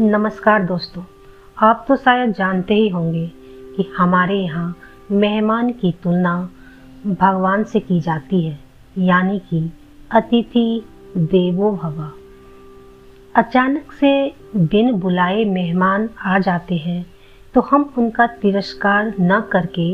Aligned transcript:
नमस्कार 0.00 0.62
दोस्तों, 0.62 1.02
आप 1.58 1.84
तो 1.88 1.94
शायद 1.96 2.32
जानते 2.32 2.74
ही 2.74 2.88
होंगे 2.88 3.26
कि 3.76 3.84
हमारे 3.96 4.34
यहाँ 4.34 4.74
मेहमान 5.12 5.70
की 5.70 5.90
तुलना 6.02 6.34
भगवान 7.06 7.64
से 7.64 7.80
की 7.80 7.98
जाती 8.00 8.42
है, 8.42 8.58
यानी 8.98 9.38
कि 9.38 9.60
अतिथि 10.10 10.84
देवो 11.16 11.70
भवा। 11.72 12.10
अचानक 13.34 13.92
से 13.92 14.12
बिन 14.56 14.92
बुलाए 14.92 15.44
मेहमान 15.44 16.08
आ 16.18 16.38
जाते 16.38 16.76
हैं 16.76 17.04
तो 17.54 17.60
हम 17.60 17.92
उनका 17.98 18.26
तिरस्कार 18.36 19.12
न 19.20 19.40
करके 19.52 19.92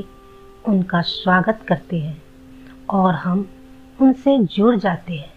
उनका 0.64 1.00
स्वागत 1.02 1.64
करते 1.68 2.00
हैं 2.00 2.22
और 2.90 3.14
हम 3.14 3.46
उनसे 3.98 4.38
जुड़ 4.48 4.76
जाते 4.76 5.12
हैं। 5.12 5.32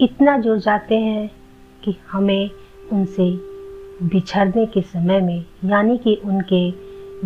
इतना 0.00 0.38
जुड़ 0.38 0.58
जाते 0.58 0.98
हैं 0.98 1.28
कि 1.84 1.96
हमें 2.10 2.50
उनसे 2.92 3.55
बिछड़ने 4.02 4.66
के 4.66 4.82
समय 4.82 5.20
में, 5.20 5.44
यानी 5.64 5.98
कि 5.98 6.14
उनके 6.14 6.70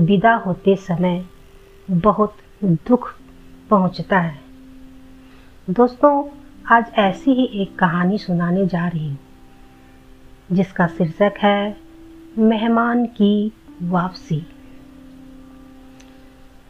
विदा 0.02 0.34
होते 0.34 0.76
समय, 0.76 1.26
बहुत 1.90 2.36
दुख 2.64 3.14
पहुँचता 3.70 4.18
है। 4.18 4.40
दोस्तों, 5.70 6.28
आज 6.66 6.92
ऐसी 6.94 7.30
ही 7.30 7.62
एक 7.62 7.78
कहानी 7.78 8.18
सुनाने 8.18 8.66
जा 8.66 8.88
रही 8.88 9.08
हूँ, 9.08 9.18
जिसका 10.52 10.86
शीर्षक 10.86 11.34
है, 11.38 11.76
मेहमान 12.38 13.06
की 13.06 13.52
वापसी। 13.82 14.46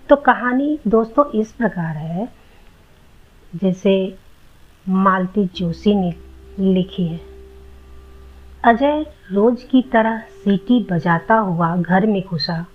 तो 0.08 0.16
कहानी 0.16 0.78
दोस्तों 0.88 1.30
इस 1.30 1.52
प्रकार 1.52 1.96
है, 1.96 2.28
जैसे 3.56 4.18
मालती 4.88 5.44
जोशी 5.46 5.94
ने 5.94 6.14
लिखी 6.58 7.06
है। 7.06 7.29
अजय 8.64 9.06
रोज 9.32 9.62
की 9.62 9.82
तरह 9.82 10.18
सीटी 10.18 10.86
बजाता 10.90 11.34
हुआ 11.34 11.76
घर 11.76 12.06
में 12.06 12.22
घुसा, 12.22 12.66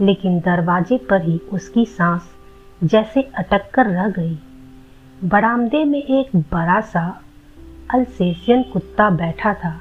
लेकिन 0.00 0.40
दरवाजे 0.40 0.98
पर 0.98 1.22
ही 1.22 1.38
उसकी 1.38 1.84
सांस 1.86 2.34
जैसे 2.84 3.22
अटक 3.22 3.70
कर 3.74 3.86
रह 3.86 4.08
गई। 4.08 4.38
बरामदे 5.24 5.84
में 5.84 6.02
एक 6.02 6.36
बड़ा 6.36 6.80
सा 6.80 7.22
अल्सेशियन 7.94 8.62
कुत्ता 8.62 9.10
बैठा 9.10 9.54
था, 9.54 9.80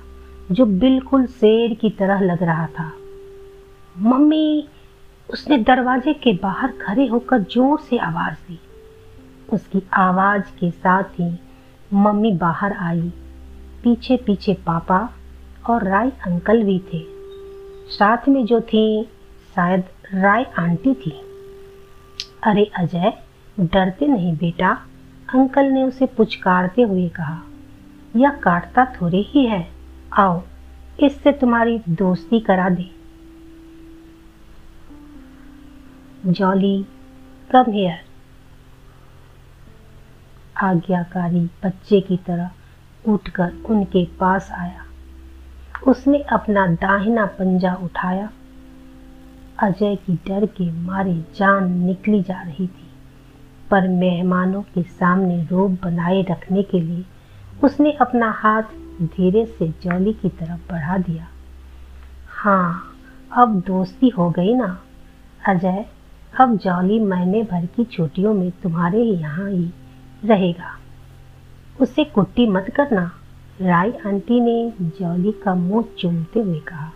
जो 0.51 0.65
बिल्कुल 0.65 1.25
शेर 1.25 1.73
की 1.73 1.89
तरह 1.89 2.19
लग 2.19 2.43
रहा 2.43 2.67
था। 2.67 2.91
मम्मी, 3.99 4.67
उसने 5.29 5.57
दरवाजे 5.57 6.13
के 6.13 6.33
बाहर 6.33 6.71
खड़े 6.71 7.07
होकर 7.07 7.39
ज़ोर 7.39 7.79
से 7.79 7.97
आवाज़ 7.97 8.35
दी। 8.35 8.59
उसकी 9.53 9.83
आवाज़ 9.93 10.43
के 10.43 10.71
साथ 10.71 11.03
ही 11.03 11.39
मम्मी 11.93 12.31
बाहर 12.31 12.73
आई। 12.73 13.13
पीछे 13.83 14.17
पीछे 14.17 14.53
पापा 14.53 15.09
और 15.69 15.83
राय 15.83 16.09
अंकल 16.09 16.63
भी 16.63 16.79
थे। 16.79 17.05
साथ 17.89 18.17
में 18.29 18.45
जो 18.45 18.61
थी, 18.61 19.03
शायद 19.55 19.83
राय 20.13 20.43
आंटी 20.59 20.93
थी। 20.93 21.21
अरे 22.43 22.71
अजय, 22.75 23.13
डरते 23.59 24.07
नहीं 24.07 24.35
बेटा, 24.35 24.69
अंकल 25.33 25.65
ने 25.65 25.83
उसे 25.83 26.05
पुचकारते 26.05 26.81
हुए 26.81 27.09
कहा। 27.09 27.41
यह 28.15 28.29
काटता 28.29 28.85
थोड़े 28.85 29.17
ही 29.17 29.45
है। 29.45 29.71
आओ, 30.13 30.41
इससे 30.99 31.31
तुम्हारी 31.31 31.81
दोस्ती 31.89 32.39
करा 32.39 32.69
दे। 32.69 32.91
Jolly, 36.25 36.85
come 37.51 37.65
here. 37.71 37.99
आज्ञाकारी 40.63 41.49
बच्चे 41.63 42.01
की 42.01 42.17
तरह 42.17 42.51
उठकर 43.07 43.53
उनके 43.65 44.05
पास 44.05 44.51
आया। 44.51 44.86
उसने 45.87 46.19
अपना 46.19 46.67
दाहिना 46.67 47.25
पंजा 47.25 47.73
उठाया। 47.73 48.29
अजय 49.59 49.95
की 49.95 50.15
डर 50.15 50.45
के 50.45 50.71
मारे 50.71 51.13
जान 51.13 51.71
निकली 51.71 52.23
जा 52.23 52.41
रही 52.41 52.67
थी, 52.67 52.89
पर 53.71 53.87
मेहमानों 53.87 54.61
के 54.61 54.83
सामने 54.83 55.43
रोब 55.43 55.77
बनाए 55.83 56.21
रखने 56.21 56.63
के 56.63 56.79
लिए 56.79 57.05
उसने 57.63 57.91
अपना 57.91 58.31
हाथ 58.31 58.63
धीरे 59.01 59.45
से 59.45 59.67
जौली 59.67 60.13
की 60.13 60.29
तरफ़ 60.29 60.71
बढ़ा 60.71 60.97
दिया। 60.97 61.27
हाँ 62.29 62.93
अब 63.37 63.59
दोस्ती 63.67 64.09
हो 64.09 64.29
गई 64.29 64.53
ना? 64.53 64.79
अजय, 65.47 65.85
अब 66.39 66.57
जौली 66.57 66.99
महीने 66.99 67.43
भर 67.43 67.65
की 67.65 67.83
छुट्टियों 67.83 68.33
में 68.33 68.51
तुम्हारे 68.51 69.03
यहाँ 69.03 69.49
ही 69.49 69.71
रहेगा। 70.25 70.77
उसे 71.81 72.03
कुट्टी 72.03 72.47
मत 72.47 72.65
करना। 72.75 73.11
राय 73.59 73.91
आंटी 74.05 74.39
ने 74.39 74.89
जॉली 74.99 75.31
का 75.43 75.53
मुँह 75.55 75.85
चूमते 75.99 76.39
हुए 76.39 76.59
कहा, 76.59 76.91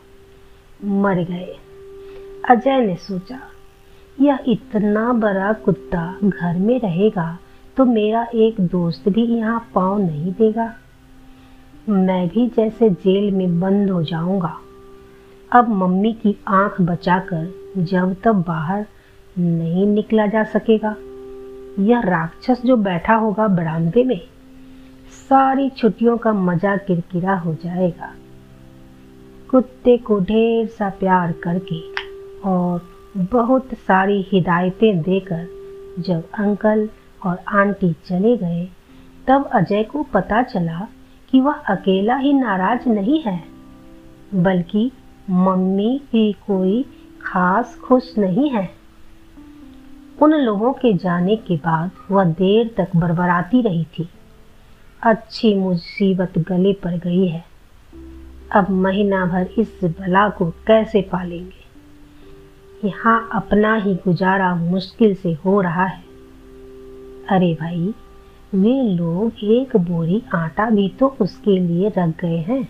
मर 0.83 1.23
गए। 1.23 1.55
अजय 2.49 2.81
ने 2.81 2.95
सोचा, 2.97 3.39
यह 4.17 4.39
इतना 4.47 5.11
बड़ा 5.13 5.51
कुत्ता 5.55 6.03
घर 6.23 6.57
में 6.57 6.79
रहेगा 6.79 7.37
तो 7.77 7.85
मेरा 7.85 8.25
एक 8.35 8.59
दोस्त 8.61 9.09
भी 9.09 9.25
यहाँ 9.27 9.59
पाँव 9.75 9.97
नहीं 9.99 10.31
देगा। 10.31 10.73
मैं 11.89 12.27
भी 12.27 12.47
जैसे 12.47 12.89
जेल 12.89 13.31
में 13.31 13.59
बंद 13.59 13.89
हो 13.89 14.01
जाऊँगा। 14.03 14.55
अब 15.51 15.69
मम्मी 15.75 16.11
की 16.13 16.35
आँख 16.47 16.81
बचाकर 16.81 17.53
जब 17.77 18.15
तक 18.23 18.43
बाहर 18.47 18.85
नहीं 19.35 19.85
निकला 19.87 20.27
जा 20.27 20.43
सकेगा। 20.43 20.95
यह 21.79 22.01
राक्षस 22.01 22.61
जो 22.65 22.75
बैठा 22.79 23.15
होगा 23.15 23.47
बरामदे 23.47 24.03
में 24.03 24.19
सारी 25.31 25.69
छुट्टियों 25.69 26.17
का 26.17 26.31
मज़ा 26.33 26.75
किरकिरा 26.77 27.35
हो 27.35 27.53
जाएगा। 27.53 28.11
कुत्ते 29.51 29.97
को 29.97 30.19
ढेर 30.19 30.67
सा 30.67 30.89
प्यार 30.89 31.31
करके 31.31 31.79
और 32.49 32.81
बहुत 33.17 33.69
सारी 33.73 34.21
हिदायतें 34.31 35.01
देकर 35.01 35.47
जब 35.99 36.23
अंकल 36.33 36.89
और 37.25 37.39
आंटी 37.47 37.93
चले 38.05 38.37
गए, 38.37 38.67
तब 39.27 39.49
अजय 39.53 39.83
को 39.83 40.03
पता 40.03 40.43
चला 40.43 40.87
कि 41.31 41.41
वह 41.41 41.53
अकेला 41.53 42.15
ही 42.15 42.33
नाराज़ 42.33 42.89
नहीं 42.89 43.21
है, 43.21 43.43
बल्कि 44.33 44.91
मम्मी 45.29 46.01
भी 46.11 46.31
कोई 46.33 46.85
खास 47.23 47.79
खुश 47.83 48.17
नहीं 48.17 48.49
है। 48.49 48.69
उन 50.21 50.33
लोगों 50.33 50.73
के 50.73 50.93
जाने 50.93 51.35
के 51.35 51.55
बाद 51.55 51.91
वह 52.11 52.23
देर 52.23 52.75
तक 52.77 52.95
बरबराती 52.95 53.61
रही 53.61 53.85
थी। 53.99 54.09
अच्छी 55.03 55.53
मुसीबत 55.55 56.33
गले 56.37 56.73
पर 56.73 56.97
गई 56.97 57.27
है। 57.27 57.45
अब 58.51 58.69
महीना 58.69 59.25
भर 59.25 59.49
इस 59.57 59.79
बला 59.83 60.29
को 60.29 60.45
कैसे 60.49 61.01
पालेंगे? 61.01 61.61
यहाँ 62.87 63.29
अपना 63.33 63.75
ही 63.75 63.95
गुजारा 63.95 64.55
मुश्किल 64.55 65.15
से 65.15 65.33
हो 65.33 65.61
रहा 65.61 65.85
है। 65.85 66.03
अरे 67.29 67.57
भाई, 67.61 67.93
वे 68.55 68.83
लोग 68.83 69.31
एक 69.43 69.77
बोरी 69.77 70.23
आटा 70.35 70.69
भी 70.69 70.89
तो 70.89 71.15
उसके 71.21 71.59
लिए 71.59 71.89
रख 71.89 72.21
गए 72.21 72.37
हैं। 72.37 72.69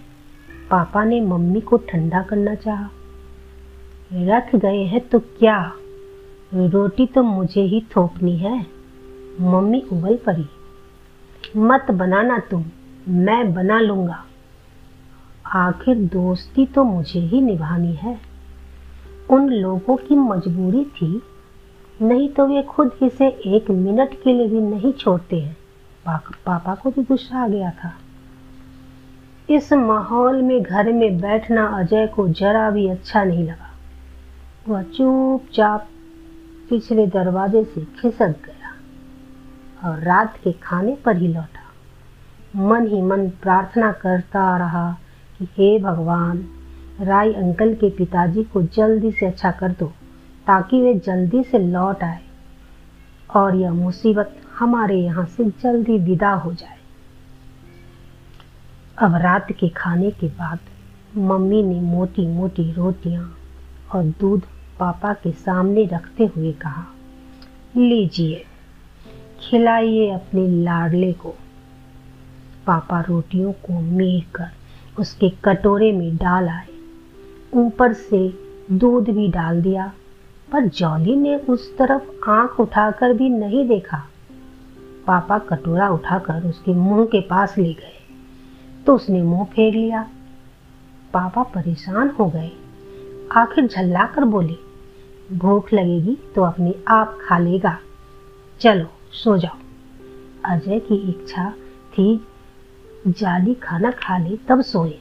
पापा 0.71 1.03
ने 1.03 1.21
मम्मी 1.21 1.61
को 1.61 1.77
ठंडा 1.77 2.21
करना 2.21 2.55
चाहा। 2.55 2.89
रख 4.13 4.55
गए 4.55 4.83
हैं 4.83 5.07
तो 5.07 5.19
क्या? 5.19 5.73
रोटी 6.53 7.05
तो 7.05 7.23
मुझे 7.23 7.61
ही 7.61 7.83
थोपनी 7.95 8.37
है। 8.37 8.65
मम्मी 9.41 9.83
उबल 9.91 10.15
पड़ी। 10.15 10.45
मत 11.57 11.91
बनाना 11.91 12.37
तुम, 12.39 12.65
मैं 13.07 13.53
बना 13.53 13.79
लूँगा। 13.79 14.23
आखिर 15.55 15.95
दोस्ती 15.95 16.65
तो 16.65 16.83
मुझे 16.83 17.19
ही 17.19 17.41
निभानी 17.41 17.93
है। 17.93 18.19
उन 19.29 19.49
लोगों 19.49 19.95
की 19.97 20.15
मजबूरी 20.15 20.83
थी, 20.85 21.21
नहीं 22.01 22.29
तो 22.29 22.45
वे 22.47 22.61
खुद 22.63 22.91
इसे 23.03 23.27
एक 23.27 23.69
मिनट 23.71 24.13
के 24.13 24.33
लिए 24.33 24.47
भी 24.47 24.61
नहीं 24.61 24.93
छोड़ते 24.93 25.39
हैं। 25.39 25.57
पापा 26.45 26.75
को 26.75 26.89
भी 26.89 27.03
गुस्सा 27.03 27.43
आ 27.43 27.47
गया 27.47 27.69
था। 27.69 27.93
इस 29.49 29.73
माहौल 29.73 30.41
में 30.41 30.61
घर 30.61 30.91
में 30.93 31.19
बैठना 31.21 31.65
अजय 31.67 32.07
को 32.07 32.27
जरा 32.29 32.69
भी 32.69 32.87
अच्छा 32.87 33.23
नहीं 33.23 33.43
लगा। 33.43 33.69
वह 34.69 34.83
चुपचाप 34.83 35.87
पिछले 36.69 37.07
दरवाजे 37.07 37.63
से 37.63 37.85
खिसक 37.99 38.35
गया 38.45 38.60
और 39.85 39.99
रात 39.99 40.37
के 40.43 40.51
खाने 40.53 40.95
पर 40.95 41.17
ही 41.17 41.27
लौटा। 41.27 42.63
मन 42.63 42.87
ही 42.87 43.01
मन 43.01 43.27
प्रार्थना 43.41 43.91
करता 43.91 44.57
रहा 44.57 44.91
कि 45.37 45.45
हे 45.57 45.77
भगवान, 45.79 46.43
राय 47.01 47.33
अंकल 47.33 47.73
के 47.73 47.89
पिताजी 47.89 48.43
को 48.43 48.61
जल्दी 48.61 49.11
से 49.11 49.25
अच्छा 49.25 49.51
कर 49.51 49.71
दो, 49.71 49.85
ताकि 50.47 50.81
वे 50.81 50.93
जल्दी 50.95 51.43
से 51.43 51.59
लौट 51.59 52.03
आए 52.03 52.21
और 53.35 53.55
यह 53.55 53.73
मुसीबत 53.73 54.35
हमारे 54.59 54.99
यहाँ 54.99 55.25
से 55.25 55.45
जल्दी 55.63 55.97
विदा 55.97 56.31
हो 56.33 56.53
जाए। 56.53 56.79
अब 58.97 59.15
रात 59.15 59.51
के 59.51 59.69
खाने 59.69 60.11
के 60.11 60.27
बाद 60.27 60.59
मम्मी 61.17 61.63
ने 61.63 61.79
मोटी 61.81 62.27
मोटी 62.27 62.71
रोटियाँ 62.71 63.37
और 63.93 64.03
दूध 64.19 64.41
पापा 64.79 65.13
के 65.13 65.31
सामने 65.31 65.85
रखते 65.85 66.25
हुए 66.25 66.51
कहा, 66.51 66.85
लीजिए। 67.77 68.45
खिलाइए 69.41 70.09
अपने 70.11 70.47
लाडले 70.63 71.11
को। 71.13 71.29
पापा 72.67 73.01
रोटियों 73.01 73.51
को 73.51 73.79
मीर 73.81 74.25
कर 74.35 74.49
उसके 74.99 75.29
कटोरे 75.43 75.91
में 75.91 76.15
डाल 76.15 76.49
आए। 76.49 76.67
ऊपर 77.53 77.93
से 77.93 78.27
दूध 78.71 79.09
भी 79.09 79.27
डाल 79.27 79.61
दिया, 79.61 79.91
पर 80.51 80.65
जॉली 80.67 81.15
ने 81.15 81.35
उस 81.37 81.77
तरफ़ 81.77 82.29
आँख 82.29 82.59
उठाकर 82.59 83.13
भी 83.13 83.29
नहीं 83.29 83.67
देखा। 83.67 84.01
पापा 85.07 85.37
कटोरा 85.39 85.89
उठाकर 85.89 86.47
उसके 86.47 86.73
मुँह 86.73 87.05
के 87.05 87.21
पास 87.21 87.57
ले 87.57 87.73
गए 87.73 87.97
तो 88.85 88.95
उसने 88.95 89.21
मुँह 89.21 89.43
फेर 89.45 89.73
लिया। 89.73 90.07
पापा 91.13 91.43
परेशान 91.43 92.09
हो 92.09 92.25
गए। 92.25 92.51
आखिर 93.31 93.67
झल्ला 93.67 94.05
कर 94.05 94.25
बोले, 94.25 94.55
भूख 95.37 95.73
लगेगी 95.73 96.17
तो 96.35 96.41
अपने 96.43 96.73
आप 96.87 97.17
खा 97.21 97.37
लेगा। 97.37 97.77
चलो। 98.59 98.85
सो 99.11 99.37
जाओ। 99.37 99.57
अजय 100.45 100.79
की 100.79 100.95
इच्छा 100.95 101.53
थी, 101.93 102.21
जाली 103.07 103.53
खाना 103.53 103.91
खा 103.91 104.17
ले, 104.17 104.37
तब 104.37 104.61
सोए। 104.61 104.99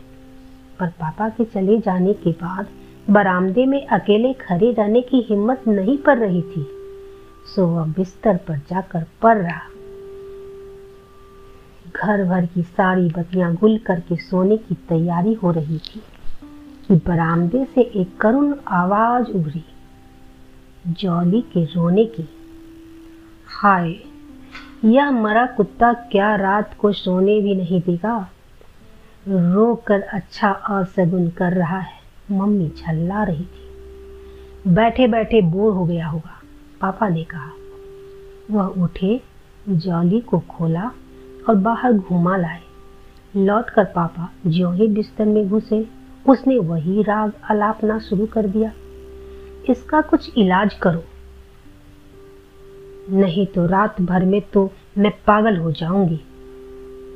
पर 0.80 0.86
पापा 0.86 1.28
के 1.28 1.44
चले 1.44 1.78
जाने 1.78 2.12
के 2.12 2.30
बाद 2.30 2.66
बरामदे 3.10 3.66
में 3.66 3.86
अकेले 3.86 4.32
खड़े 4.32 4.72
रहने 4.72 5.00
की 5.00 5.26
हिम्मत 5.28 5.62
नहीं 5.68 5.98
पड़ 5.98 6.18
रही 6.18 6.42
थी। 6.42 6.66
सो 7.54 7.66
वह 7.66 7.84
बिस्तर 7.84 8.36
पर 8.36 8.56
जाकर 8.56 9.06
पड़ 9.22 9.38
रहा। 9.38 9.60
घर 11.96 12.24
भर 12.24 12.46
की 12.46 12.62
सारी 12.62 13.08
बत्तियाँ 13.08 13.54
गुल 13.54 13.78
करके 13.78 14.16
सोने 14.16 14.56
की 14.56 14.74
तैयारी 14.74 15.34
हो 15.34 15.50
रही 15.50 15.78
थी 15.78 16.02
कि 16.88 16.94
बरामदे 16.94 17.64
से 17.64 17.80
एक 17.80 18.16
करुण 18.16 18.54
आवाज़ 18.68 19.28
उभरी। 19.28 19.64
जॉली 20.86 21.40
के 21.40 21.64
रोने 21.64 22.04
की 22.04 22.28
हाय, 23.62 23.94
यह 24.84 25.10
मरा 25.10 25.46
कुत्ता 25.46 25.92
क्या 25.92 26.36
रात 26.36 26.74
को 26.78 26.92
सोने 26.92 27.40
भी 27.40 27.54
नहीं 27.54 27.80
देगा? 27.80 28.28
रो 29.28 29.74
कर 29.86 30.00
अच्छा 30.00 30.50
असगुन 30.50 31.28
कर 31.28 31.52
रहा 31.52 31.78
है, 31.78 31.98
मम्मी 32.30 32.68
झल्ला 32.68 33.22
रही 33.22 33.44
थी। 33.44 33.70
बैठे 34.66 35.06
बैठे 35.06 35.42
बोर 35.42 35.72
हो 35.72 35.84
गया 35.84 36.06
होगा, 36.06 36.42
पापा 36.80 37.08
ने 37.08 37.24
कहा। 37.24 37.50
वह 38.50 38.66
उठे, 38.66 39.20
जॉली 39.68 40.20
को 40.20 40.38
खोला 40.38 40.90
और 41.48 41.54
बाहर 41.54 41.92
घुमा 41.92 42.36
लाए। 42.36 42.60
लौट 43.36 43.70
कर 43.70 43.84
पापा 43.84 44.30
जो 44.46 44.70
ही 44.70 44.88
बिस्तर 44.88 45.24
में 45.24 45.48
घुसे, 45.48 45.88
उसने 46.28 46.58
वही 46.58 47.02
राग 47.02 47.32
अलापना 47.50 47.98
शुरू 47.98 48.26
कर 48.26 48.46
दिया। 48.46 48.72
इसका 49.68 50.00
कुछ 50.00 50.38
इलाज 50.38 50.74
करो। 50.74 51.04
नहीं 53.08 53.46
तो 53.46 53.66
रात 53.66 54.00
भर 54.00 54.24
में 54.24 54.40
तो 54.40 54.70
मैं 54.98 55.12
पागल 55.26 55.56
हो 55.56 55.72
जाऊँगी। 55.72 56.20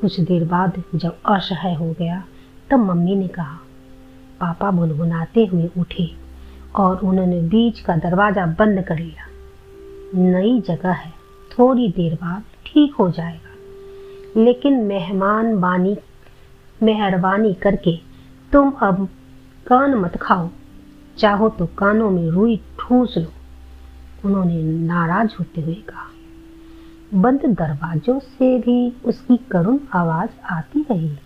कुछ 0.01 0.21
देर 0.21 0.45
बाद 0.45 0.83
जब 0.95 1.17
असहाय 1.27 1.75
हो 1.75 1.91
गया, 1.99 2.25
तब 2.71 2.79
मम्मी 2.79 3.15
ने 3.15 3.29
कहा, 3.29 3.59
पापा 4.41 4.71
बुनबुनाते 4.71 5.45
हुए 5.47 5.71
उठे 5.79 6.11
और 6.77 7.01
उन्होंने 7.01 7.41
बीच 7.41 7.81
का 7.81 7.97
दरवाज़ा 7.97 8.47
बंद 8.47 8.85
कर 8.85 8.99
लिया। 8.99 9.27
नई 10.15 10.61
जगह 10.61 10.93
है, 10.93 11.13
थोड़ी 11.59 11.89
देर 11.89 12.15
बाद 12.15 12.43
ठीक 12.67 12.95
हो 12.95 13.11
जाएगा। 13.11 14.43
लेकिन 14.43 14.81
मेहमान 14.83 15.61
बानी, 15.61 15.97
मेहरबानी 16.83 17.55
करके 17.55 17.99
तुम 18.53 18.71
अब 18.71 19.09
कान 19.67 19.95
मत 19.95 20.17
खाओ। 20.17 20.49
चाहो 21.19 21.49
तो 21.49 21.67
कानों 21.67 22.11
में 22.11 22.29
रुई 22.29 22.61
ठूस 22.81 23.19
लो। 23.19 23.33
उन्होंने 24.25 24.62
नाराज़ 24.62 25.31
होते 25.38 25.61
हुए 25.61 25.75
कहा, 25.75 26.11
बंद 27.15 27.41
दरवाजों 27.41 28.19
से 28.19 28.59
भी 28.59 28.97
उसकी 29.05 29.37
करुण 29.37 29.79
आवाज़ 29.94 30.31
आती 30.50 30.87
रही, 30.91 31.17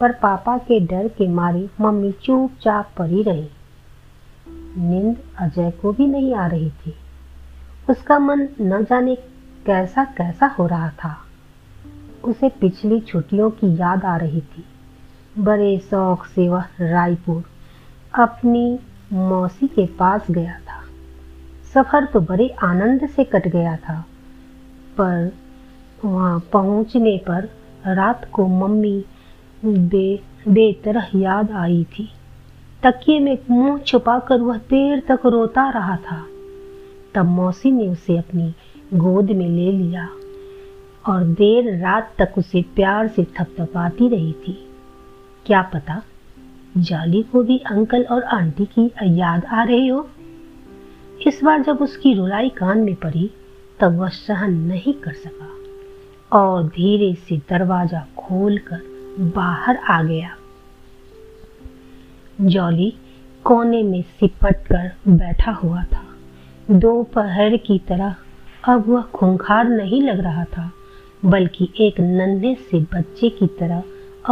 पर 0.00 0.12
पापा 0.12 0.58
के 0.58 0.80
डर 0.80 1.08
के 1.08 1.28
मारे 1.28 1.70
मम्मी 1.80 2.12
चुपचाप 2.12 2.90
पड़ी 2.98 3.22
रही। 3.22 3.48
नींद 4.76 5.16
अजय 5.38 5.70
को 5.70 5.92
भी 5.92 6.06
नहीं 6.06 6.34
आ 6.34 6.46
रही 6.46 6.70
थी। 6.70 6.94
उसका 7.90 8.18
मन 8.18 8.48
न 8.60 8.84
जाने 8.84 9.14
कैसा 9.66 10.04
कैसा 10.04 10.46
हो 10.46 10.66
रहा 10.66 10.88
था। 10.88 11.16
उसे 12.24 12.48
पिछली 12.48 13.00
छुट्टियों 13.00 13.50
की 13.50 13.76
याद 13.76 14.04
आ 14.04 14.16
रही 14.16 14.40
थी। 14.40 14.64
बड़े 15.38 15.78
शौक 15.78 16.24
से 16.24 16.48
वह 16.48 16.64
रायपुर 16.80 17.44
अपनी 18.14 18.78
मौसी 19.12 19.66
के 19.66 19.86
पास 19.86 20.26
गया। 20.30 20.59
सफ़र 21.74 22.04
तो 22.04 22.20
बड़े 22.20 22.48
आनंद 22.62 23.08
से 23.08 23.24
कट 23.24 23.48
गया 23.48 23.76
था, 23.76 24.00
पर 24.96 25.30
वहाँ 26.04 26.38
पहुँचने 26.52 27.16
पर 27.28 27.48
रात 27.86 28.28
को 28.32 28.46
मम्मी 28.46 29.04
बे, 29.62 30.20
बेतरह 30.48 31.08
याद 31.14 31.50
आई 31.52 31.84
थी। 31.92 32.08
तकिए 32.82 33.18
में 33.20 33.36
मुँह 33.50 33.78
छुपाकर 33.78 34.40
वह 34.40 34.56
देर 34.70 35.02
तक 35.08 35.26
रोता 35.26 35.68
रहा 35.70 35.96
था। 36.02 36.24
तब 37.14 37.26
मौसी 37.26 37.70
ने 37.70 37.88
उसे 37.88 38.16
अपनी 38.18 38.54
गोद 38.94 39.30
में 39.30 39.48
ले 39.48 39.70
लिया 39.72 40.08
और 41.04 41.24
देर 41.24 41.74
रात 41.78 42.14
तक 42.18 42.38
उसे 42.38 42.62
प्यार 42.74 43.08
से 43.08 43.24
थपथपाती 43.34 44.08
रही 44.08 44.32
थी। 44.38 44.58
क्या 45.46 45.62
पता 45.72 46.02
जाली 46.76 47.22
को 47.22 47.42
भी 47.42 47.58
अंकल 47.66 48.02
और 48.04 48.22
आंटी 48.24 48.64
की 48.68 48.90
याद 49.18 49.44
आ 49.44 49.62
रही 49.62 49.86
हो? 49.88 50.08
इस 51.26 51.44
बार 51.44 51.62
जब 51.62 51.82
उसकी 51.82 52.14
रुलाई 52.14 52.48
कान 52.48 52.78
में 52.78 52.94
पड़ी, 52.94 53.30
तब 53.80 53.98
वह 53.98 54.08
सहन 54.08 54.52
नहीं 54.52 54.94
कर 54.94 55.12
सका। 55.12 55.50
और 56.38 56.66
धीरे 56.66 57.14
से 57.14 57.36
दरवाज़ा 57.36 58.06
खोलकर 58.18 58.80
बाहर 59.36 59.76
आ 59.76 60.02
गया। 60.02 60.36
जॉली 62.40 62.94
कोने 63.44 63.82
में 63.82 64.02
सिपट 64.02 64.54
कर 64.54 64.92
बैठा 65.08 65.52
हुआ 65.52 65.82
था। 65.82 66.04
दोपहर 66.70 67.56
की 67.56 67.78
तरह 67.78 68.14
अब 68.64 68.88
वह 68.88 69.02
खूंखार 69.02 69.68
नहीं 69.68 70.02
लग 70.02 70.20
रहा 70.20 70.44
था, 70.44 70.72
बल्कि 71.24 71.68
एक 71.80 72.00
नन्हे 72.00 72.54
से 72.54 72.80
बच्चे 72.80 73.28
की 73.28 73.46
तरह 73.46 73.82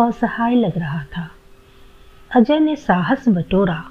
असहाय 0.09 0.55
लग 0.55 0.79
रहा 0.79 1.03
था। 1.03 1.31
अजय 2.37 2.59
ने 2.59 2.77
साहस 2.77 3.29
बटोरा 3.29 3.85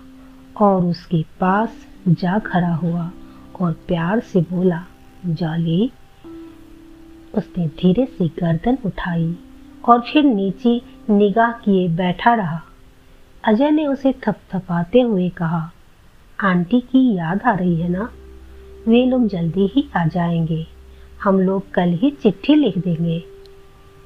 और 0.62 0.86
उसके 0.86 1.26
पास 1.40 1.87
जा 2.10 2.40
खड़ा 2.40 2.76
हुआ 2.76 3.12
और 3.62 3.74
प्यार 3.74 4.20
से 4.20 4.42
बोला, 4.42 4.84
जाली। 5.26 5.92
उसने 7.34 7.68
धीरे 7.68 8.06
से 8.06 8.28
गर्दन 8.28 8.78
उठाई 8.86 9.38
और 9.90 10.02
फिर 10.02 10.24
नीचे 10.24 10.82
निगाह 11.10 11.52
किए 11.52 11.88
बैठा 11.88 12.34
रहा। 12.34 12.62
अजय 13.44 13.72
ने 13.72 13.88
उसे 13.88 14.14
थपथपाते 14.14 15.02
हुए 15.02 15.30
कहा, 15.30 15.72
आंटी 16.40 16.80
की 16.80 17.16
याद 17.16 17.42
आ 17.42 17.54
रही 17.54 17.82
है 17.82 17.90
ना? 17.90 18.10
वे 18.88 19.06
लोग 19.06 19.28
जल्दी 19.28 19.68
ही 19.68 19.90
आ 19.96 20.08
जाएँगे। 20.08 20.68
हम 21.24 21.40
लोग 21.40 21.72
कल 21.72 21.90
ही 21.90 22.12
चिट्ठी 22.12 22.56
लिख 22.56 22.78
देंगे। 22.78 23.24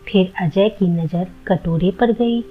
फिर 0.08 0.34
अजय 0.42 0.70
की 0.70 0.88
नज़र 0.88 1.28
कटोरे 1.48 1.92
पर 1.92 2.12
गई। 2.12 2.42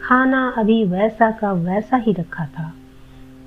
खाना 0.00 0.54
अभी 0.58 0.84
वैसा 0.84 1.30
का 1.30 1.52
वैसा 1.52 1.96
ही 1.96 2.12
रखा 2.12 2.46
था। 2.46 2.72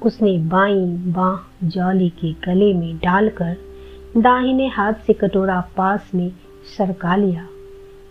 उसने 0.05 0.37
बाई 0.37 0.85
बाह 0.85 1.67
जाली 1.67 2.09
के 2.09 2.33
गले 2.33 2.73
में 2.73 2.97
डालकर 2.97 3.57
दाहिने 4.17 4.67
हाथ 4.67 4.93
से 4.93 5.13
कटोरा 5.13 5.69
पास 5.77 6.11
में 6.15 6.31
सरका 6.77 7.15
लिया। 7.15 7.47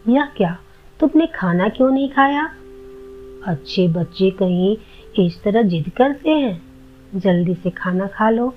यह 0.09 0.25
क्या? 0.37 0.59
तुमने 1.01 1.27
खाना 1.27 1.69
क्यों 1.69 1.91
नहीं 1.91 2.09
खाया? 2.09 2.51
अच्छे 3.47 3.89
बच्चे 3.89 4.31
कहीं 4.31 4.77
इस 5.27 5.43
तरह 5.43 5.63
जिद 5.63 5.89
करते 5.89 6.31
हैं। 6.31 6.63
जल्दी 7.15 7.55
से 7.55 7.71
खाना 7.71 8.07
खा 8.07 8.31
लो। 8.31 8.55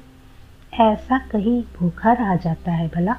ऐसा 0.74 1.18
कहीं 1.18 1.64
भूखा 1.78 2.14
रह 2.14 2.36
जाता 2.36 2.72
है 2.72 2.92
भला। 2.96 3.16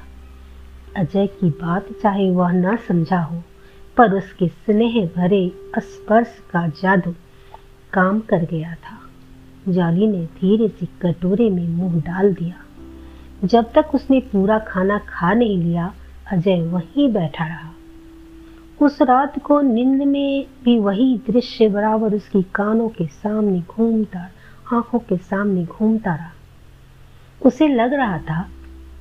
अजय 0.95 1.27
की 1.27 1.49
बात 1.49 1.85
चाहे 2.03 2.29
वह 2.29 2.51
न 2.51 2.77
समझा 2.77 3.19
हो, 3.19 3.43
पर 3.97 4.13
उसके 4.13 4.47
स्नेह 4.47 5.09
भरे 5.15 5.51
स्पर्श 5.77 6.43
का 6.51 6.67
जादू 6.67 7.13
काम 7.93 8.19
कर 8.19 8.45
गया 8.45 8.73
था। 8.73 8.96
जाली 9.69 10.07
ने 10.07 10.25
धीरे 10.25 10.67
से 10.67 10.85
कटोरे 10.85 11.49
में 11.49 11.67
मुँह 11.67 12.01
डाल 12.01 12.33
दिया। 12.33 12.55
जब 13.47 13.73
तक 13.73 13.95
उसने 13.95 14.19
पूरा 14.19 14.59
खाना 14.59 14.97
खा 14.97 15.33
नहीं 15.33 15.57
लिया, 15.57 15.93
अजय 16.31 16.61
वहीं 16.61 17.13
बैठा 17.13 17.47
रहा। 17.47 17.69
उस 18.81 19.01
रात 19.01 19.39
को 19.39 19.61
नींद 19.61 20.03
में 20.03 20.47
भी 20.63 20.79
वही 20.79 21.21
दृश्य 21.27 21.69
बराबर 21.69 22.13
उसकी 22.13 22.41
कानों 22.41 22.89
के 22.89 23.07
सामने 23.07 23.61
घूमता, 23.61 24.29
आँखों 24.73 24.99
के 24.99 25.17
सामने 25.17 25.65
घूमता 25.65 26.15
रहा। 26.15 26.31
उसे 27.45 27.67
लग 27.67 27.93
रहा 27.93 28.17
था, 28.17 28.49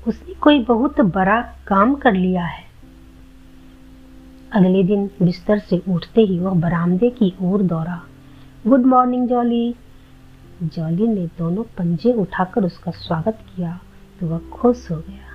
उसने 0.09 0.35
कोई 0.35 0.59
बहुत 0.59 1.01
बड़ा 1.01 1.41
काम 1.67 1.95
कर 1.95 2.13
लिया 2.13 2.45
है। 2.45 2.65
अगले 4.53 4.83
दिन 4.83 5.11
बिस्तर 5.23 5.59
से 5.59 5.83
उठते 5.89 6.21
ही 6.21 6.39
वह 6.39 6.55
बरामदे 6.55 7.11
की 7.11 7.35
ओर 7.43 7.63
दौड़ा। 7.63 8.07
Good 8.67 8.85
morning, 8.85 9.29
jolly. 9.29 9.75
जॉली 10.63 11.07
ने 11.09 11.27
दोनों 11.39 11.63
पंजे 11.79 12.13
उठाकर 12.13 12.65
उसका 12.65 12.91
स्वागत 12.91 13.39
किया 13.47 13.79
तो 14.21 14.27
वह 14.27 14.39
खुश 14.53 14.91
हो 14.91 14.97
गया। 14.99 15.35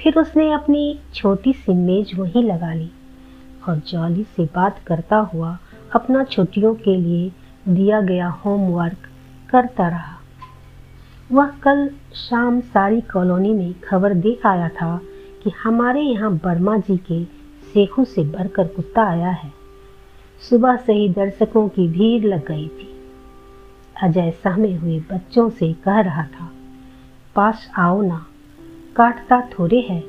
फिर 0.00 0.18
उसने 0.18 0.50
अपनी 0.52 0.98
छोटी 1.14 1.52
सी 1.52 1.74
मेज 1.74 2.14
वहीं 2.18 2.42
लगा 2.44 2.72
ली 2.74 2.90
और 3.68 3.78
जॉली 3.88 4.24
से 4.36 4.44
बात 4.54 4.78
करता 4.86 5.16
हुआ 5.34 5.56
अपना 5.94 6.24
छुट्टियों 6.24 6.74
के 6.74 6.96
लिए 6.96 7.30
दिया 7.68 8.00
गया 8.00 8.28
होमवर्क 8.36 9.08
करता 9.50 9.88
रहा। 9.88 10.16
वह 11.32 11.50
कल 11.62 11.88
शाम 12.14 12.60
सारी 12.60 13.00
कॉलोनी 13.12 13.52
में 13.54 13.72
खबर 13.80 14.14
देख 14.16 14.46
आया 14.46 14.68
था 14.68 14.96
कि 15.44 15.50
हमारे 15.62 16.00
यहाँ 16.00 16.32
बर्मा 16.36 16.76
जी 16.78 16.96
के 17.10 17.24
सेखू 17.72 18.04
से 18.04 18.24
भरकर 18.24 18.66
कुत्ता 18.66 19.02
आया 19.02 19.30
है। 19.30 19.52
सुबह 20.42 20.76
से 20.76 20.92
ही 20.92 21.08
दर्शकों 21.08 21.68
की 21.68 21.88
भीड़ 21.88 22.24
लग 22.24 22.46
गई 22.46 22.68
थी। 22.68 22.91
अजय 24.02 24.30
सहमे 24.30 24.74
हुए 24.74 25.00
बच्चों 25.00 25.50
से 25.50 25.72
कह 25.72 26.00
रहा 26.00 26.22
था, 26.22 26.50
पास 27.34 27.70
आओ 27.78 28.02
ना, 28.02 28.26
काटता 28.96 29.40
थोड़े 29.40 29.80
है। 29.80 30.04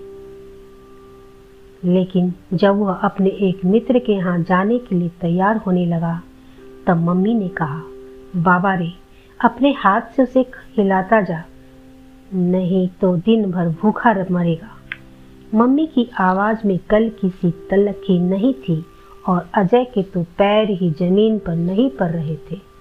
लेकिन 1.86 2.34
जब 2.54 2.76
वह 2.76 2.94
अपने 2.94 3.30
एक 3.30 3.66
मित्र 3.66 4.00
के 4.00 4.14
यहाँ 4.14 4.40
जाने 4.40 4.78
के 4.78 4.96
लिए 4.96 5.10
तैयार 5.10 5.58
होने 5.58 5.86
लगा, 5.86 6.22
तब 6.88 6.98
मम्मी 6.98 7.34
ने 7.34 7.48
कहा, 7.48 7.82
बाबा 8.36 8.74
रे, 8.74 8.92
अपने 9.42 9.74
हाथ 9.78 10.02
से 10.02 10.24
उसे 10.24 10.44
खिलाता 10.44 11.22
जा, 11.22 11.44
नहीं 12.34 12.88
तो 13.02 13.18
दिन 13.18 13.52
भर 13.52 13.70
भूखा 13.70 14.26
मरेगा। 14.32 14.70
मम्मी 15.56 15.88
की 15.88 16.10
आवाज़ 16.20 16.68
में 16.68 16.80
कल 16.90 17.10
किसी 17.10 17.52
सी 17.52 17.68
तलखी 17.70 18.20
नहीं 18.20 18.54
थी 18.54 18.86
और 19.28 19.50
अजय 19.54 19.84
के 19.84 20.04
तो 20.04 20.24
पैर 20.24 20.70
ही 20.70 20.92
ज़मीन 20.92 21.40
पर 21.40 21.56
नहीं 21.56 21.90
पड़ 21.90 22.12
रहे 22.12 22.36
थे। 22.36 22.73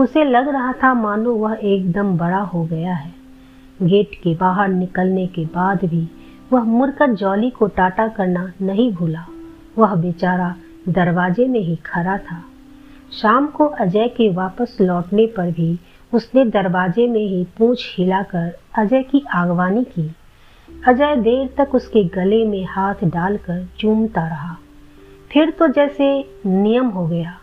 उसे 0.00 0.24
लग 0.24 0.48
रहा 0.48 0.72
था, 0.72 0.94
मानो 0.94 1.34
वह 1.34 1.58
एकदम 1.62 2.18
बड़ा 2.18 2.38
हो 2.38 2.64
गया 2.64 2.94
है। 2.94 3.14
गेट 3.82 4.10
के 4.14 4.34
बाहर 4.34 4.68
निकलने 4.68 5.26
के 5.26 5.44
बाद 5.44 5.84
भी 5.84 6.08
वह 6.52 6.62
मुड़कर 6.62 7.10
जॉली 7.10 7.50
को 7.50 7.66
टाटा 7.66 8.08
करना 8.08 8.52
नहीं 8.62 8.92
भूला। 8.92 9.26
वह 9.78 9.94
बेचारा 9.94 10.54
दरवाजे 10.88 11.46
में 11.46 11.60
ही 11.60 11.76
खड़ा 11.76 12.18
था। 12.18 12.44
शाम 13.22 13.46
को 13.46 13.64
अजय 13.66 14.08
के 14.08 14.32
वापस 14.32 14.78
लौटने 14.80 15.26
पर 15.26 15.50
भी 15.50 15.80
उसने 16.14 16.44
दरवाजे 16.44 17.08
में 17.08 17.26
ही 17.26 17.46
पूछ 17.58 17.98
हिलाकर 17.98 18.58
अजय 18.78 19.02
की 19.02 19.24
आगवानी 19.34 19.84
की। 19.84 20.14
अजय 20.88 21.16
देर 21.16 21.54
तक 21.58 21.74
उसके 21.74 22.04
गले 22.04 22.44
में 22.44 22.66
हाथ 22.70 22.94
डालकर 23.04 23.68
चूमता 23.78 24.28
रहा। 24.28 24.56
फिर 25.32 25.50
तो 25.50 25.68
जैसे 25.68 26.30
नियम 26.46 26.86
हो 26.86 27.06
गया। 27.06 27.38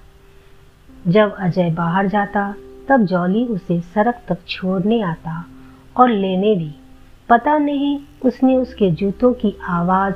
जब 1.07 1.35
अजय 1.35 1.69
बाहर 1.69 2.07
जाता, 2.07 2.55
तब 2.87 3.05
जॉली 3.05 3.45
उसे 3.45 3.81
सड़क 3.81 4.21
तक 4.27 4.37
छोड़ने 4.47 5.01
आता 5.01 5.45
और 5.97 6.09
लेने 6.09 6.55
भी। 6.55 6.75
पता 7.29 7.57
नहीं 7.57 7.99
उसने 8.25 8.57
उसके 8.57 8.91
जूतों 8.91 9.33
की 9.33 9.57
आवाज़ 9.63 10.15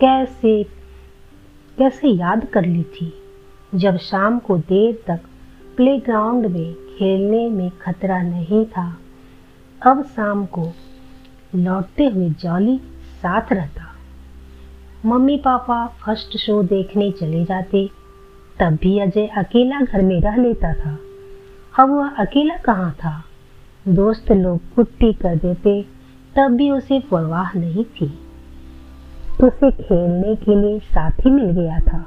कैसे 0.00 0.62
कैसे 1.78 2.08
याद 2.08 2.44
कर 2.44 2.64
ली 2.64 2.82
थी। 2.82 3.12
जब 3.74 3.96
शाम 3.96 4.38
को 4.38 4.58
देर 4.58 5.02
तक 5.06 5.20
प्लेग्राउंड 5.76 6.46
में 6.46 6.74
खेलने 6.74 7.48
में 7.48 7.70
खतरा 7.70 8.22
नहीं 8.22 8.66
था, 8.66 8.96
अब 9.82 10.04
शाम 10.04 10.46
को 10.46 10.72
लौटते 11.54 12.06
हुए 12.06 12.30
जॉली 12.30 12.78
साथ 13.22 13.52
रहता। 13.52 13.82
मम्मी 15.06 15.36
पापा 15.36 15.86
फ़र्स्ट 15.86 16.36
शो 16.36 16.62
देखने 16.62 17.10
चले 17.10 17.44
जाते 17.44 17.90
तब 18.60 18.78
भी 18.82 18.98
अजय 18.98 19.26
अकेला 19.26 19.80
घर 19.80 20.02
में 20.02 20.20
रह 20.20 20.36
लेता 20.36 20.74
था। 20.74 20.98
अब 21.78 21.90
वह 21.90 22.08
अकेला 22.08 22.56
कहाँ 22.56 22.92
था? 22.92 23.24
दोस्त 23.88 24.32
लोग 24.32 24.74
कुट्टी 24.74 25.12
कर 25.12 25.36
देते, 25.36 25.82
तब 26.36 26.48
भी 26.50 26.70
उसे 26.70 27.00
परवाह 27.00 27.58
नहीं 27.58 27.84
थी। 27.84 28.18
उसे 29.42 29.70
खेलने 29.70 30.36
के 30.36 30.62
लिए 30.62 30.78
साथी 30.78 31.30
मिल 31.30 31.44
गया 31.44 31.78
था। 31.78 32.06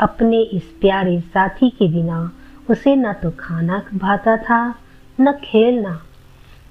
अपने 0.00 0.42
इस 0.42 0.62
प्यारे 0.62 1.20
साथी 1.20 1.70
के 1.70 1.88
बिना 1.88 2.32
उसे 2.70 2.96
न 2.96 3.12
तो 3.12 3.32
खाना 3.38 3.82
भाता 3.94 4.36
था, 4.36 4.74
न 5.20 5.32
खेलना। 5.32 6.02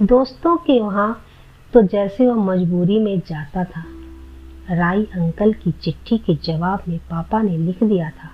दोस्तों 0.02 0.58
के 0.58 0.80
वहाँ 0.80 1.22
तो 1.74 1.82
जैसे 1.82 2.28
वह 2.28 2.36
मजबूरी 2.36 3.00
में 3.00 3.20
जाता 3.20 3.64
था। 3.64 3.84
राई 4.76 5.04
अंकल 5.04 5.54
की 5.54 5.72
चिट्ठी 5.72 6.18
के 6.18 6.36
जवाब 6.36 6.80
में 6.88 6.98
पापा 6.98 7.42
ने 7.42 7.58
लिख 7.58 7.84
दिया 7.84 8.10
था। 8.10 8.30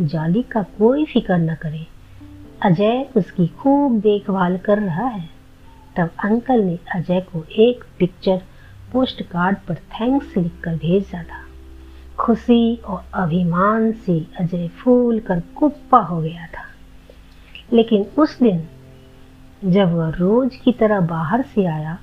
जाली 0.00 0.42
का 0.42 0.62
कोई 0.62 1.04
फ़िक्र 1.04 1.34
न 1.34 1.54
करे। 1.54 1.86
अजय 2.62 3.08
उसकी 3.16 3.46
खूब 3.46 4.00
देखभाल 4.00 4.58
कर 4.58 4.78
रहा 4.78 5.06
है। 5.06 5.30
तब 5.96 6.10
अंकल 6.24 6.60
ने 6.60 6.78
अजय 6.94 7.20
को 7.20 7.44
एक 7.44 7.84
पिक्चर 7.98 8.42
पोस्ट 8.92 9.22
कार्ड 9.22 9.56
पर 9.68 9.74
थैंक्स 9.74 10.36
लिखकर 10.36 10.76
भेजा 10.76 11.22
था। 11.22 11.46
खुशी 12.18 12.76
और 12.76 13.04
अभिमान 13.14 13.92
से 13.92 14.26
अजय 14.40 14.68
फूल 14.68 15.20
कर 15.20 15.40
कुप्पा 15.40 15.98
हो 15.98 16.22
गया 16.22 16.46
था। 16.46 16.62
लेकिन 17.72 18.06
उस 18.18 18.38
दिन, 18.42 18.68
जब 19.64 19.92
वह 19.92 20.08
रोज 20.08 20.56
की 20.56 20.72
तरह 20.72 21.00
बाहर 21.00 21.42
से 21.42 21.64
आया, 21.64 21.98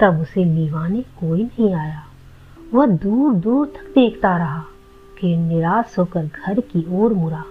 तब 0.00 0.20
उसे 0.20 0.44
लीवाने 0.44 1.02
कोई 1.02 1.42
नहीं 1.42 1.74
आया। 1.74 2.02
वह 2.74 2.86
दूर 2.86 3.34
दूर 3.34 3.66
तक 3.66 3.94
देखता 3.94 4.36
रहा। 4.36 4.64
कि 5.20 5.36
निराश 5.36 5.98
होकर 5.98 6.26
घर 6.26 6.60
की 6.60 6.86
ओर 6.90 7.14
मुड़ा। 7.14 7.44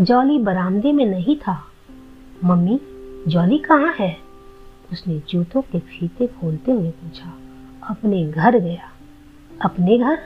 जॉली 0.00 0.38
बरामदे 0.38 0.92
में 0.92 1.06
नहीं 1.06 1.36
था। 1.36 1.64
मम्मी, 2.44 2.80
जॉली 3.28 3.58
कहाँ 3.58 3.94
है? 3.98 4.16
उसने 4.92 5.22
जूतों 5.28 5.62
के 5.62 5.78
फीते 5.78 6.26
खोलते 6.26 6.72
हुए 6.72 6.90
पूछा। 6.90 7.32
अपने 7.90 8.24
घर 8.24 8.58
गया। 8.58 8.90
अपने 9.64 9.98
घर? 9.98 10.18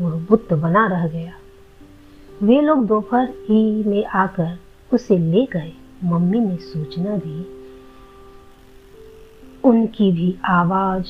वह 0.00 0.10
बुत 0.10 0.52
बना 0.52 0.86
रह 0.86 1.08
गया। 1.08 1.32
वे 2.42 2.60
लोग 2.60 2.86
दोपहर 2.86 3.28
ही 3.28 3.84
में 3.84 4.04
आकर 4.04 4.58
उसे 4.92 5.18
ले 5.18 5.48
गए। 5.52 5.72
मम्मी 6.04 6.40
ने 6.40 6.56
सूचना 6.56 7.16
दी। 7.16 7.56
उनकी 9.64 10.12
भी 10.12 10.38
आवाज़ 10.44 11.06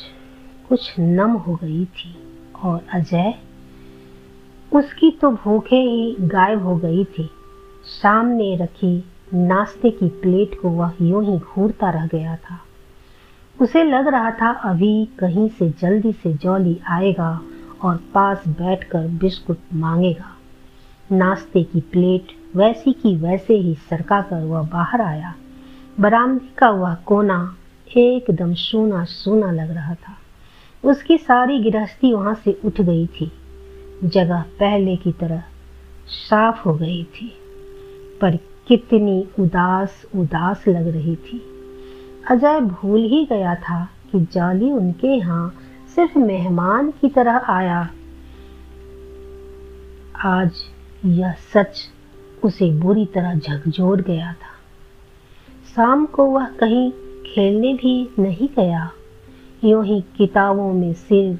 कुछ 0.68 0.94
नम 0.98 1.30
हो 1.30 1.54
गई 1.54 1.84
थी 1.84 2.16
और 2.62 2.80
अजय 2.92 3.34
उसकी 4.74 5.10
तो 5.10 5.30
भूखे 5.30 5.76
ही 5.76 6.16
गायब 6.20 6.62
हो 6.62 6.76
गई 6.76 7.04
थी। 7.04 7.30
सामने 7.84 8.56
रखी 8.56 9.04
नाश्ते 9.34 9.90
की 9.90 10.08
प्लेट 10.08 10.60
को 10.62 10.68
वह 10.68 10.92
यूँ 11.02 11.24
ही 11.24 11.38
घूरता 11.38 11.90
रह 11.90 12.06
गया 12.06 12.36
था। 12.36 12.58
उसे 13.60 13.84
लग 13.84 14.08
रहा 14.08 14.30
था 14.30 14.50
अभी 14.50 15.08
कहीं 15.18 15.48
से 15.48 15.70
जल्दी 15.70 16.12
से 16.12 16.32
जॉली 16.32 16.80
आएगा 16.88 17.40
और 17.82 17.96
पास 17.96 18.48
बैठकर 18.48 19.08
बिस्कुट 19.08 19.58
मांगेगा। 19.74 20.36
नाश्ते 21.12 21.62
की 21.62 21.80
प्लेट 21.80 22.26
वैसी 22.56 22.92
की 22.92 23.16
वैसे 23.16 23.54
ही 23.54 23.74
सरका 23.74 24.20
कर 24.20 24.44
वह 24.44 24.62
बाहर 24.62 25.00
आया। 25.00 25.34
बरामदे 26.00 26.54
का 26.58 26.70
वह 26.70 26.94
कोना 26.94 27.56
एकदम 27.96 28.54
सूना 28.54 29.04
सूना 29.04 29.50
लग 29.50 29.70
रहा 29.70 29.94
था। 29.94 30.16
उसकी 30.84 31.18
सारी 31.18 31.70
गृहस्थी 31.70 32.12
वहाँ 32.12 32.34
से 32.34 32.60
उठ 32.64 32.80
गई 32.80 33.06
थी। 33.06 33.32
जगह 34.04 34.42
पहले 34.42 34.96
की 34.96 35.12
तरह 35.12 35.42
साफ़ 36.08 36.68
हो 36.68 36.74
गई 36.74 37.04
थी, 37.04 37.32
पर 38.20 38.36
कितनी 38.68 39.26
उदास 39.40 40.06
उदास 40.16 40.64
लग 40.68 40.88
रही 40.88 41.16
थी। 41.16 41.42
अजय 42.30 42.60
भूल 42.60 43.00
ही 43.00 43.24
गया 43.24 43.54
था 43.54 43.88
कि 44.12 44.20
जाली 44.32 44.70
उनके 44.72 45.08
यहाँ 45.08 45.54
सिर्फ़ 45.94 46.18
मेहमान 46.18 46.90
की 46.90 47.08
तरह 47.08 47.36
आया। 47.36 47.90
आज 50.24 50.52
यह 51.04 51.32
सच 51.54 51.82
उसे 52.44 52.70
बुरी 52.70 53.06
तरह 53.06 53.34
झकझोर 53.34 54.02
गया 54.02 54.32
था। 54.32 54.54
शाम 55.76 56.06
को 56.06 56.24
वह 56.24 56.46
कहीं 56.46 56.90
खेलने 57.26 57.74
भी 57.74 58.08
नहीं 58.18 58.48
गया, 58.48 58.90
यूँ 59.64 59.84
ही 59.84 60.00
किताबों 60.00 60.72
में 60.72 60.92
सिर 60.92 61.38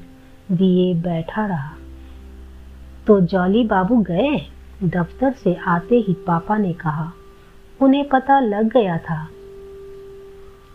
दिए 0.51 0.93
बैठा 0.93 1.45
रहा। 1.45 1.76
तो 3.07 3.19
जॉली 3.21 3.63
बाबू 3.63 3.97
गए। 3.97 4.41
दफ्तर 4.83 5.31
से 5.33 5.55
आते 5.55 5.95
ही 5.95 6.13
पापा 6.13 6.57
ने 6.57 6.73
कहा, 6.73 7.11
उन्हें 7.81 8.07
पता 8.09 8.39
लग 8.39 8.69
गया 8.73 8.97
था। 8.97 9.27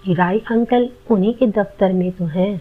राय 0.08 0.38
अंकल 0.38 0.88
उन्हीं 1.10 1.34
के 1.34 1.46
दफ्तर 1.46 1.92
में 1.92 2.12
तो 2.12 2.24
हैं। 2.24 2.60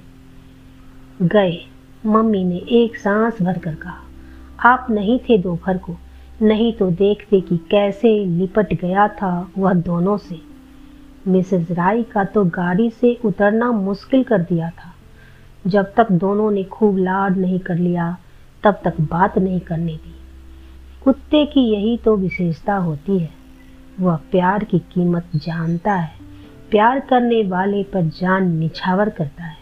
गए। 1.21 1.57
मम्मी 2.05 2.43
ने 2.43 2.57
एक 2.57 2.97
सांस 2.97 3.41
भरकर 3.41 3.75
कहा, 3.75 3.97
आप 4.59 4.87
नहीं 4.91 5.19
थे 5.19 5.37
दोपहर 5.37 5.77
को। 5.77 5.95
नहीं 6.41 6.73
तो 6.73 6.91
देखते 6.91 7.41
कि 7.41 7.57
कैसे 7.57 8.25
लिपट 8.25 8.73
गया 8.73 9.07
था 9.07 9.51
वह 9.57 9.73
दोनों 9.73 10.17
से। 10.17 10.41
मिसेस 11.27 11.71
राय 11.71 12.03
का 12.03 12.23
तो 12.23 12.45
गाड़ी 12.45 12.89
से 12.89 13.19
उतरना 13.25 13.71
मुश्किल 13.71 14.23
कर 14.23 14.41
दिया 14.41 14.69
था। 14.69 14.93
जब 15.67 15.93
तक 15.93 16.11
दोनों 16.11 16.51
ने 16.51 16.63
खूब 16.63 16.97
लाड 16.97 17.37
नहीं 17.37 17.59
कर 17.59 17.75
लिया 17.75 18.17
तब 18.63 18.81
तक 18.83 19.01
बात 19.01 19.37
नहीं 19.37 19.59
करने 19.59 19.93
दी। 19.93 20.15
कुत्ते 21.03 21.45
की 21.45 21.61
यही 21.61 21.97
तो 21.97 22.15
विशेषता 22.15 22.75
होती 22.75 23.19
है। 23.19 23.29
वह 23.99 24.15
प्यार 24.15 24.63
की 24.63 24.79
कीमत 24.79 25.25
जानता 25.35 25.93
है। 25.93 26.11
प्यार 26.71 26.99
करने 26.99 27.43
वाले 27.43 27.83
पर 27.83 28.01
जान 28.01 28.55
निछावर 28.55 29.09
करता 29.09 29.43
है। 29.43 29.57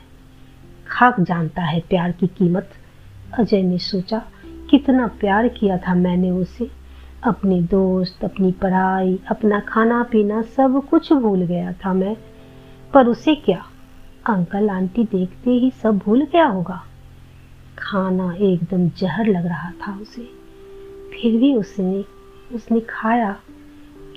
खाक 0.88 1.20
जानता 1.20 1.62
है 1.62 1.80
प्यार 1.80 2.12
की 2.12 2.28
कीमत। 2.28 2.70
अजय 3.34 3.62
ने 3.62 3.78
सोचा, 3.78 4.22
कितना 4.70 5.08
प्यार 5.08 5.48
किया 5.48 5.78
था 5.78 5.96
मैंने 5.96 6.32
उसे। 6.32 6.72
अपने 7.24 7.62
दोस्त, 7.62 8.24
अपनी 8.24 8.52
पढ़ाई, 8.52 9.20
अपना 9.30 9.60
खाना 9.60 10.04
पीना 10.04 10.42
सब 10.42 10.84
कुछ 10.90 11.14
भूल 11.14 11.42
गया 11.42 11.72
था 11.72 11.94
मैं। 11.94 12.18
पर 12.94 13.08
उसे 13.08 13.36
क्या? 13.36 13.66
अंकल 14.30 14.70
आंटी 14.70 15.04
देखते 15.04 15.52
ही 15.52 15.72
सब 15.72 15.98
भूल 15.98 16.28
गया 16.32 16.46
होगा। 16.46 16.84
खाना 17.82 18.34
एकदम 18.34 18.90
जहर 18.90 19.28
लग 19.28 19.46
रहा 19.46 19.72
था 19.72 20.00
उसे। 20.02 20.30
फिर 21.14 21.40
भी 21.40 21.54
उसने 21.56 22.06
उसने 22.56 22.80
खाया। 22.80 23.40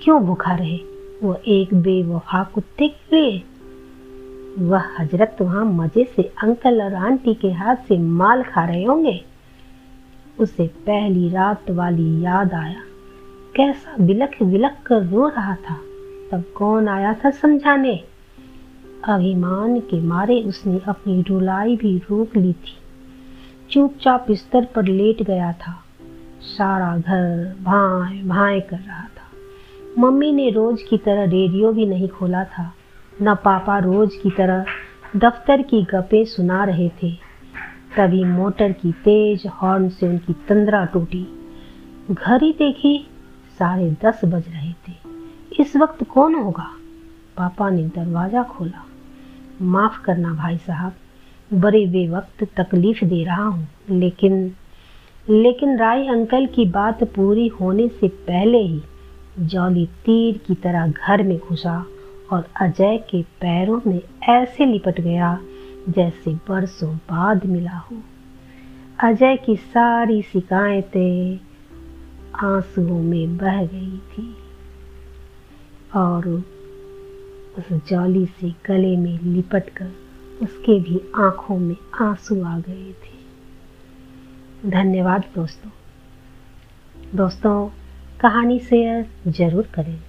क्यों 0.03 0.23
भूखा 0.23 0.55
रहे? 0.55 0.79
वो 1.23 1.35
एक 1.47 1.73
बेवफा 1.73 2.43
कुत्ते 2.43 2.87
के 2.87 3.15
लिए। 3.15 3.43
वह 4.59 4.83
हज़रत 4.99 5.37
वहाँ 5.41 5.65
मज़े 5.65 6.13
से 6.15 6.23
अंकल 6.23 6.81
और 6.81 6.93
आंटी 6.93 7.33
के 7.33 7.51
हाथ 7.51 7.75
से 7.75 7.97
माल 7.97 8.43
खा 8.43 8.65
रहे 8.65 8.83
होंगे। 8.83 9.25
उसे 10.39 10.67
पहली 10.67 11.29
रात 11.29 11.71
वाली 11.71 12.21
याद 12.21 12.53
आया। 12.53 12.81
कैसा 13.55 13.97
बिलख 14.05 14.43
बिलख 14.43 14.77
कर 14.85 15.03
रो 15.03 15.27
रहा 15.27 15.55
था। 15.55 15.75
तब 16.31 16.43
कौन 16.57 16.87
आया 16.87 17.13
था 17.13 17.29
समझाने? 17.29 18.03
अभिमान 19.03 19.79
के 19.79 20.01
मारे 20.01 20.41
उसने 20.41 20.81
अपनी 20.87 21.21
रुलाई 21.21 21.75
भी 21.75 21.97
रोक 21.97 22.37
ली 22.37 22.53
थी। 22.53 22.82
चुपचाप 23.73 24.25
बिस्तर 24.27 24.65
पर 24.65 24.85
लेट 24.85 25.21
गया 25.23 25.53
था। 25.53 25.83
सारा 26.41 26.97
घर 26.97 27.55
भाए 27.63 28.21
भाए 28.23 28.59
कर 28.59 28.77
रहा 28.77 29.03
था। 29.03 29.29
मम्मी 29.97 30.31
ने 30.31 30.49
रोज 30.49 30.81
की 30.81 30.97
तरह 30.97 31.23
रेडियो 31.23 31.71
भी 31.71 31.85
नहीं 31.85 32.07
खोला 32.07 32.43
था, 32.43 32.73
न 33.21 33.35
पापा 33.35 33.77
रोज 33.77 34.15
की 34.15 34.29
तरह 34.29 34.65
दफ्तर 35.15 35.61
की 35.61 35.83
गपें 35.83 36.25
सुना 36.25 36.63
रहे 36.63 36.89
थे। 36.89 37.11
तभी 37.97 38.23
मोटर 38.23 38.71
की 38.71 38.91
तेज 38.91 39.47
हॉर्न 39.47 39.89
से 39.89 40.07
उनकी 40.07 40.33
तंद्रा 40.33 40.85
टूटी। 40.85 41.27
घड़ी 42.11 42.51
देखी 42.51 43.07
साढ़े 43.59 43.95
दस 44.05 44.21
बज 44.25 44.43
रहे 44.47 44.71
थे। 44.71 44.93
इस 45.59 45.75
वक्त 45.75 46.03
कौन 46.03 46.35
होगा? 46.35 46.67
पापा 47.37 47.69
ने 47.69 47.83
दरवाज़ा 47.83 48.43
खोला। 48.43 48.85
माफ़ 49.61 50.01
करना 50.01 50.33
भाई 50.33 50.57
साहब 50.57 50.93
बड़े 51.53 51.85
बेवक्त 51.85 52.43
तकलीफ़ 52.59 53.05
दे 53.05 53.23
रहा 53.23 53.43
हूँ। 53.43 53.67
लेकिन 53.89 54.51
लेकिन 55.29 55.77
राय 55.77 56.07
अंकल 56.07 56.45
की 56.45 56.65
बात 56.65 57.03
पूरी 57.03 57.47
होने 57.47 57.87
से 57.87 58.07
पहले 58.07 58.57
ही 58.57 58.81
जॉली 59.39 59.85
तीर 59.85 60.37
की 60.37 60.55
तरह 60.55 60.87
घर 60.87 61.23
में 61.23 61.37
घुसा 61.37 61.85
और 62.31 62.45
अजय 62.61 62.97
के 62.97 63.21
पैरों 63.21 63.81
में 63.87 64.01
ऐसे 64.29 64.65
लिपट 64.65 65.01
गया 65.01 65.39
जैसे 65.89 66.33
बरसों 66.33 66.95
बाद 66.95 67.45
मिला 67.45 67.77
हो। 67.77 67.97
अजय 68.99 69.35
की 69.35 69.55
सारी 69.55 70.21
शिकायतें 70.21 71.39
आंसुओं 72.35 73.01
में 73.01 73.37
बह 73.37 73.65
गई 73.65 73.97
थी 73.97 74.35
और 75.95 76.27
उस 77.57 77.89
जॉली 77.89 78.25
से 78.25 78.49
गले 78.49 78.97
में 78.97 79.19
लिपट 79.19 79.69
कर 79.69 79.91
उसके 80.41 80.79
भी 80.79 81.01
आँखों 81.15 81.57
में 81.57 81.75
आँसू 82.01 82.43
आ 82.43 82.59
गए 82.59 82.91
थे। 82.91 83.13
धन्यवाद 84.69 85.23
दोस्तों। 85.35 85.69
दोस्तों, 87.15 87.69
कहानी 88.19 88.59
शेयर 88.59 89.09
ज़रूर 89.27 89.63
करें। 89.63 89.99